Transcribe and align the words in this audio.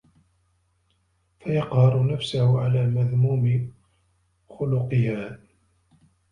فَيَقْهَرُ 1.39 2.13
نَفْسَهُ 2.13 2.59
عَلَى 2.61 2.85
مَذْمُومِ 2.87 3.73
خُلُقِهَا 4.49 5.39